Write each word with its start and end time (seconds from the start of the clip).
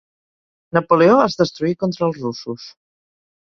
Napoleó 0.77 1.17
es 1.25 1.35
destruí 1.41 1.75
contra 1.85 2.09
els 2.09 2.19
russos. 2.23 2.67